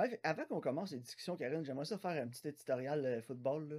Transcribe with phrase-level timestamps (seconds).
[0.00, 3.68] Ouais, avant qu'on commence les discussions, Karine, j'aimerais ça faire un petit éditorial euh, football.
[3.68, 3.76] Là.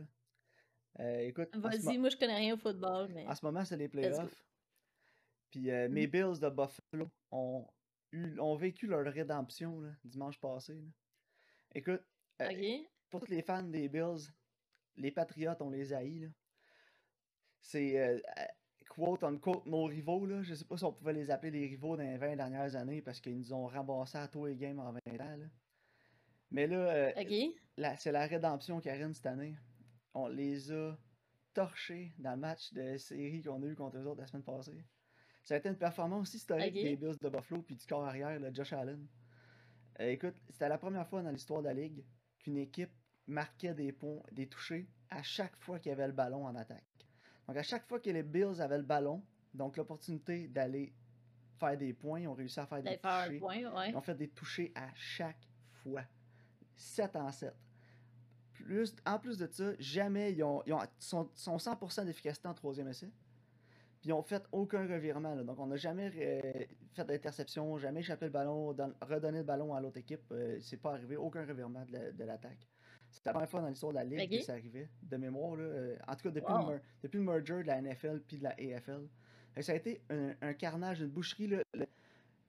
[0.99, 3.25] Euh, écoute, Vas-y, moi je connais rien au football, mais.
[3.27, 4.45] En ce moment, c'est les playoffs.
[5.49, 6.11] Puis euh, mes mm.
[6.11, 7.65] Bills de Buffalo ont,
[8.11, 10.77] eu, ont vécu leur rédemption dimanche passé.
[11.73, 12.03] Écoute,
[13.09, 14.31] pour tous les fans des Bills,
[14.97, 16.29] les Patriotes, on les haït.
[17.61, 18.21] C'est
[18.89, 20.25] quote unquote nos rivaux.
[20.25, 20.41] Là.
[20.43, 23.01] Je sais pas si on pouvait les appeler les rivaux dans les 20 dernières années
[23.01, 25.37] parce qu'ils nous ont ramassé à tous les games en 20 ans.
[26.51, 27.11] Mais là, euh,
[27.97, 29.55] c'est la rédemption, Karine, cette année.
[30.13, 30.97] On les a
[31.53, 34.83] torchés dans le match de série qu'on a eu contre eux autres la semaine passée.
[35.43, 38.53] Ça a été une performance historique des Bills de Buffalo puis du corps arrière, de
[38.53, 39.07] Josh Allen.
[39.99, 42.03] Euh, écoute, c'était la première fois dans l'histoire de la Ligue
[42.39, 42.91] qu'une équipe
[43.27, 46.83] marquait des points, des touchés à chaque fois qu'il y avait le ballon en attaque.
[47.47, 49.23] Donc, à chaque fois que les Bills avaient le ballon,
[49.53, 50.93] donc l'opportunité d'aller
[51.59, 53.39] faire des points, ils ont réussi à faire des touchés.
[53.89, 55.47] Ils ont fait des touchés à chaque
[55.83, 56.03] fois.
[56.75, 57.53] 7 en 7.
[58.53, 63.09] Plus, en plus de ça, jamais ils ont, ils sont, 100% d'efficacité en troisième essai.
[63.99, 65.35] Puis ils ont fait aucun revirement.
[65.43, 69.97] Donc on n'a jamais fait d'interception, jamais échappé le ballon, redonné le ballon à l'autre
[69.97, 70.23] équipe.
[70.31, 72.67] Euh, c'est pas arrivé, aucun revirement de l'attaque.
[73.11, 75.55] C'est la première fois dans l'histoire de la Ligue que ça arrivait, de mémoire.
[75.55, 78.43] Là, euh, en tout cas, depuis, le depuis, le merger de la NFL puis de
[78.43, 79.07] la AFL.
[79.59, 81.51] ça a été un, carnage, une boucherie.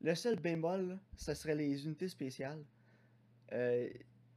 [0.01, 2.65] Le, seul bémol, ce serait les unités spéciales.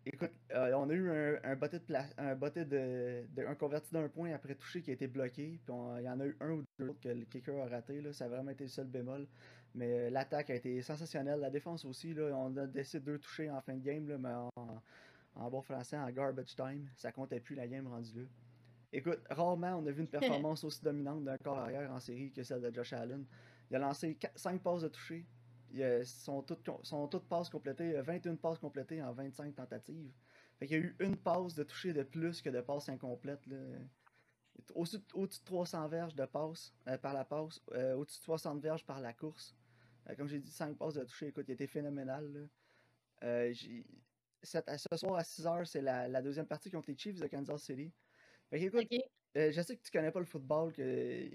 [0.08, 3.94] Euh, écoute, euh, on a eu un, un botté de un botté de, un converti
[3.94, 5.60] d'un point après toucher qui a été bloqué.
[5.66, 8.02] Puis il y en a eu un ou deux autres que le kicker a raté.
[8.02, 9.28] Là, ça a vraiment été le seul bémol.
[9.74, 11.40] Mais l'attaque a été sensationnelle.
[11.40, 12.14] La défense aussi.
[12.14, 14.08] Là, on a décidé deux toucher en fin de game.
[14.08, 14.84] Là, mais en,
[15.36, 16.90] en bon français, en garbage time.
[16.96, 18.28] Ça comptait plus la game rendue là.
[18.94, 22.44] Écoute, rarement on a vu une performance aussi dominante d'un corps arrière en série que
[22.44, 23.26] celle de Josh Allen.
[23.70, 25.28] Il a lancé 5 passes de toucher.
[25.76, 30.12] Ils sont toutes, sont toutes passes complétées, 21 passes complétées en 25 tentatives.
[30.58, 33.44] Fait qu'il y a eu une passe de toucher de plus que de passes incomplètes.
[34.74, 38.86] Au-dessus de 300 verges de passe euh, par la passe, euh, au-dessus de 60 verges
[38.86, 39.54] par la course.
[40.10, 42.50] Euh, comme j'ai dit, 5 passes de toucher, écoute, il était phénoménal.
[43.22, 43.52] Là
[44.46, 47.92] ce soir à 6h, c'est la, deuxième partie contre les Chiefs de Kansas City.
[48.52, 48.88] écoute,
[49.38, 51.30] euh, je sais que tu connais pas le football, que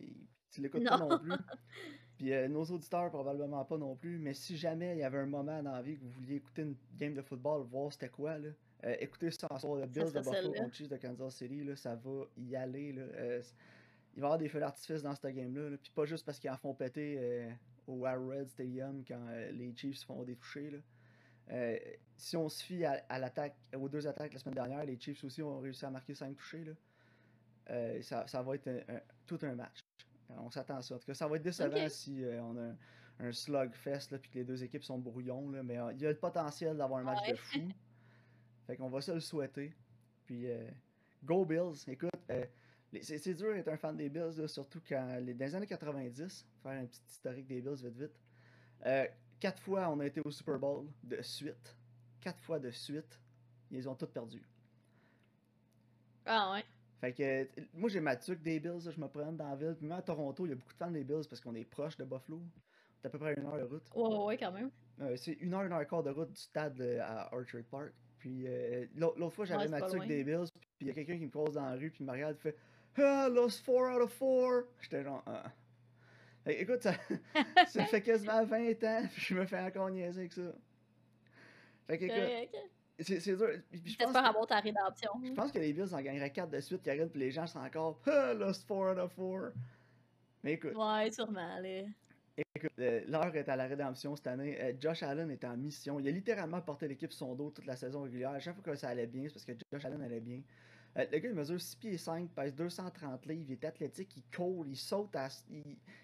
[0.51, 1.31] tu l'écoutes pas non plus.
[2.21, 4.19] Puis euh, nos auditeurs, probablement pas non plus.
[4.19, 6.61] Mais si jamais il y avait un moment dans la vie que vous vouliez écouter
[6.61, 8.51] une game de football, voir c'était quoi, là,
[8.85, 11.95] euh, écoutez ça soir, le Bills de Buffalo contre Chiefs de Kansas City, là, ça
[11.95, 12.93] va y aller.
[12.93, 15.79] Là, il va y avoir des feux d'artifice dans cette game-là.
[15.83, 17.49] Puis pas juste parce qu'ils en font péter
[17.87, 20.69] au Arrowhead Stadium quand les Chiefs font des touchés.
[20.69, 20.79] Là.
[21.53, 21.79] Euh,
[22.19, 25.43] si on se fie à, l'attaque, aux deux attaques la semaine dernière, les Chiefs aussi
[25.43, 26.65] ont réussi à marquer 5 touchés.
[26.65, 26.73] Là.
[27.71, 28.69] Euh, ça, ça, va être
[29.27, 29.81] tout un match.
[30.31, 30.95] Euh, on s'attend à ça.
[30.95, 32.75] En tout cas, ça va être décevant si on a
[33.21, 35.51] un, slugfest et que les deux équipes sont brouillons.
[35.51, 37.69] Là, mais il y a le potentiel d'avoir un match de fou.
[38.67, 39.75] Fait qu'on va se le souhaiter.
[40.25, 40.47] Puis,
[41.25, 41.85] go Bills.
[41.89, 42.11] Écoute,
[43.03, 46.73] c'est dur d'être un fan des Bills, surtout quand les, dans les années 90, faire
[46.73, 49.11] un petit historique des Bills vite vite.
[49.41, 51.75] Quatre fois, on a été au Super Bowl de suite.
[52.21, 53.19] Quatre fois de suite.
[53.71, 54.43] Ils ont toutes perdu.
[56.27, 56.65] Ah ouais.
[57.01, 59.75] Fait que moi j'ai ma tuque des Bills, je me prends dans la ville.
[59.77, 61.65] Puis même à Toronto, il y a beaucoup de fans des Bills parce qu'on est
[61.65, 62.41] proche de Buffalo.
[63.01, 63.91] C'est à peu près une heure de route.
[63.95, 64.71] Ouais, ouais, quand même.
[65.01, 67.93] Euh, c'est une heure, une heure et quart de route du stade à Orchard Park.
[68.19, 70.51] Puis euh, l'autre fois, j'avais ma tuque des Bills.
[70.77, 71.91] Puis il y a quelqu'un qui me croise dans la rue.
[71.91, 72.57] Puis il me regarde et fait
[72.99, 74.69] Ah, lost 4 out of 4.
[74.83, 75.51] J'étais genre Ah.
[76.47, 76.95] Écoute, ça,
[77.69, 80.53] ça fait quasiment 20 ans, puis je me fais encore niaiser avec ça.
[81.87, 82.71] Fait que, écoute,
[83.03, 83.37] c'est
[83.99, 85.11] pense pas avoir ta rédemption.
[85.25, 87.61] Je pense que les Bills en gagneraient 4 de suite, Karine, puis les gens sont
[87.61, 89.53] encore ah, lost 4 out of 4.
[90.43, 90.75] Mais écoute.
[90.75, 91.87] Ouais, sûrement, allez.
[92.55, 94.57] Écoute, euh, l'heure est à la rédemption cette année.
[94.61, 96.01] Euh, Josh Allen est en mission.
[96.01, 98.31] Il a littéralement porté l'équipe sur son dos toute la saison régulière.
[98.31, 100.41] À chaque fois que ça allait bien, c'est parce que Josh Allen allait bien.
[100.97, 104.25] Euh, le gars, il mesure 6 pieds 5, pèse 230 livres, il est athlétique, il
[104.37, 105.17] court, il saute,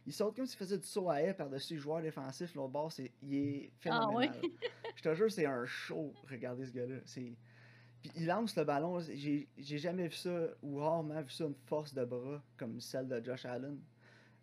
[0.07, 2.55] il, saute comme s'il faisait du saut à air par-dessus le joueur défensif.
[2.55, 4.41] L'autre bord, c'est, il est ah phénoménal.
[4.97, 6.15] Je te jure, c'est un show.
[6.31, 6.97] Regardez ce gars-là.
[7.05, 9.01] Puis il lance le ballon.
[9.01, 13.23] J'ai, jamais vu ça, ou rarement vu ça, une force de bras comme celle de
[13.25, 13.81] Josh Allen.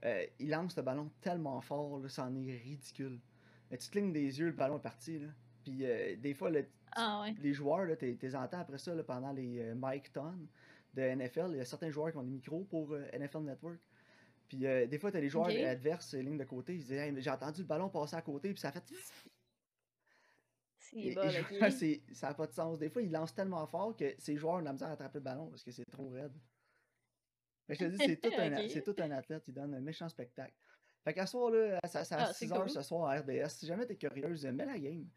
[0.03, 3.21] Euh, il lance le ballon tellement fort, là, c'en est ridicule.
[3.71, 5.19] tu te clignes des yeux, le ballon est parti.
[5.19, 5.27] Là.
[5.63, 6.51] Puis euh, des fois,
[6.93, 10.37] ah, les joueurs, tu les entends après ça pendant les euh, Mike Ton
[10.93, 11.49] de NFL.
[11.51, 13.79] Il y a certains joueurs qui ont des micros pour euh, NFL Network.
[14.47, 17.61] Puis des fois, tu as les joueurs adverses, ligne de côté, ils disent J'ai entendu
[17.61, 18.83] le ballon passer à côté, puis ça fait.
[20.79, 22.77] C'est ça n'a pas de sens.
[22.77, 25.17] Des fois, ils lancent tellement fort que ces joueurs ont de la misère à attraper
[25.17, 26.33] le ballon parce que c'est trop raide.
[27.67, 30.53] Mais je te dis, c'est tout, un, tout un athlète, il donne un méchant spectacle.
[31.03, 33.49] Fait qu'à ce soir, là, ça, ça à 6h ah, ce soir à RDS.
[33.49, 35.07] Si jamais t'es curieuse, mets la game.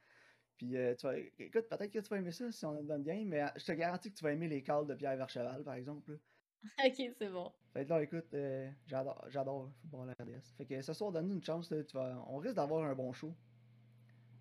[0.56, 3.28] Puis, euh, tu vas, écoute, peut-être que tu vas aimer ça si on le game,
[3.28, 6.18] mais je te garantis que tu vas aimer les calls de Pierre Vercheval, par exemple.
[6.84, 7.52] ok, c'est bon.
[7.72, 10.54] Fait que là, écoute, euh, j'adore, j'adore football RDS.
[10.56, 13.12] Fait que ce soir, donne-nous une chance, là, tu vas, on risque d'avoir un bon
[13.12, 13.34] show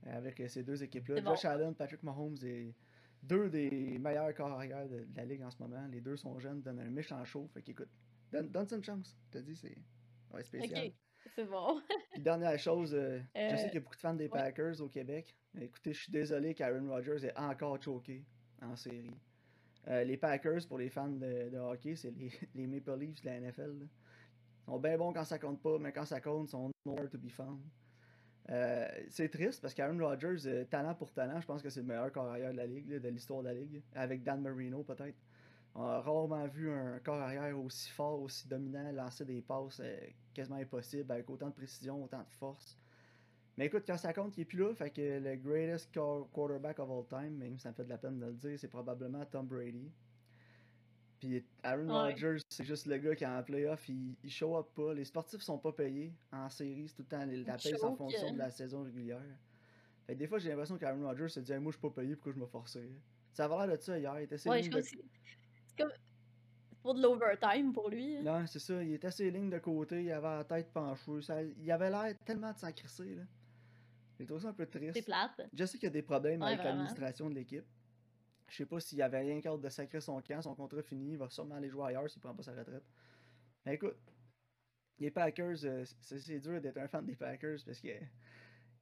[0.05, 1.23] avec ces deux équipes-là.
[1.23, 2.73] Josh Allen, Patrick Mahomes et
[3.23, 5.85] deux des meilleurs corps arrière de, la ligue en ce moment.
[5.87, 7.49] Les deux sont jeunes, donnent un méchant show.
[7.53, 7.89] Fait qu'écoute,
[8.31, 9.17] donne, donne une chance?
[9.25, 9.77] Je te dis, c'est
[10.31, 10.91] ouais, spécial.
[11.35, 11.81] C'est bon.
[12.11, 14.87] Puis dernière chose, euh, je sais qu'il y a beaucoup de fans des Packers au
[14.87, 15.35] Québec.
[15.59, 18.23] Écoutez, je suis désolé qu'Aaron Rodgers est encore choqué
[18.61, 19.15] en série.
[19.87, 23.39] Euh, les Packers, pour les fans de, hockey, c'est les, les, Maple Leafs de la
[23.39, 23.75] NFL.
[23.81, 27.09] Ils sont bien bons quand ça compte pas, mais quand ça compte, ils sont nowhere
[27.09, 27.59] to be found.
[28.49, 31.87] Euh, c'est triste parce qu'Aaron Rodgers, euh, talent pour talent, je pense que c'est le
[31.87, 35.17] meilleur corps arrière de la ligue, de l'histoire de la ligue, avec Dan Marino peut-être.
[35.75, 39.97] On a rarement vu un corps arrière aussi fort, aussi dominant, lancer des passes euh,
[40.33, 42.77] quasiment impossibles, avec autant de précision, autant de force.
[43.57, 46.89] Mais écoute, quand ça compte, il est plus là, fait que le greatest quarterback of
[46.89, 49.47] all time, même ça me fait de la peine de le dire, c'est probablement Tom
[49.47, 49.91] Brady.
[51.19, 54.93] Puis Aaron Rodgers, c'est juste le gars qui en playoff, il, il show up pas.
[54.93, 56.13] Les sportifs sont pas payés.
[56.31, 59.21] En série, c'est tout le temps la paye en fonction de la saison régulière.
[60.05, 62.15] Fait que des fois, j'ai l'impression qu'Aaron Rodgers se dit Moi, je suis pas payé,
[62.15, 62.89] pourquoi je me forçais
[63.33, 64.19] Ça avait l'air de ça hier.
[64.19, 64.81] Il était ouais, de...
[65.77, 65.91] C'est comme
[66.81, 68.17] pour de l'overtime pour lui.
[68.17, 68.21] Hein.
[68.23, 68.83] Non, c'est ça.
[68.83, 71.21] Il était ses lignes de côté, il avait la tête penchée.
[71.21, 71.41] Ça...
[71.41, 73.17] Il avait l'air tellement de s'en crisser.
[74.19, 74.93] J'ai trouvé ça un peu triste.
[74.93, 75.41] C'est plate.
[75.51, 77.65] Je sais qu'il y a des problèmes avec l'administration de l'équipe.
[78.47, 81.13] Je sais pas s'il y avait rien qu'à de sacrer son camp, son contrat fini,
[81.13, 82.83] il va sûrement aller jouer ailleurs s'il prend pas sa retraite.
[83.65, 83.97] Mais écoute,
[84.99, 87.99] les Packers, euh, c'est dur d'être un fan des Packers parce qu'ils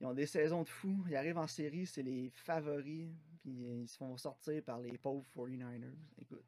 [0.01, 1.05] ont des saisons de fous.
[1.07, 3.09] Ils arrivent en série, c'est les favoris,
[3.39, 5.95] puis ils se font sortir par les pauvres 49ers.
[6.21, 6.43] Écoute,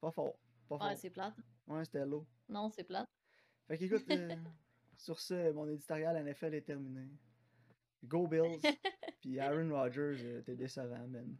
[0.00, 0.38] pas fort.
[0.68, 0.88] Pas fort.
[0.88, 1.34] Ouais, c'est plate.
[1.66, 2.26] Ouais, c'était low.
[2.48, 3.08] Non, c'est plate.
[3.68, 4.34] Fait qu'écoute, euh,
[4.96, 7.08] sur ce, mon éditorial NFL est terminé.
[8.04, 8.60] Go Bills,
[9.20, 11.36] puis Aaron Rodgers, euh, t'es décevant, man.